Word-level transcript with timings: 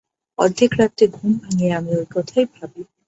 অর্ধেক 0.39 0.71
রাত্রে 0.79 1.05
ঘুম 1.15 1.31
ভাঙিয়া 1.41 1.73
আমি 1.77 1.91
ঐ 1.95 2.03
কথাই 2.13 2.45
ভাবি। 2.53 2.81